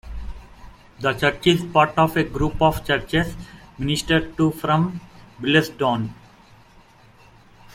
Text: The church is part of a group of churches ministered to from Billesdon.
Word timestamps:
The 0.99 1.13
church 1.13 1.45
is 1.45 1.63
part 1.63 1.95
of 1.95 2.17
a 2.17 2.23
group 2.23 2.59
of 2.59 2.83
churches 2.83 3.35
ministered 3.77 4.35
to 4.37 4.49
from 4.49 4.99
Billesdon. 5.39 6.09